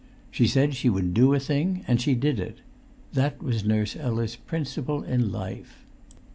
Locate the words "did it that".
2.19-3.39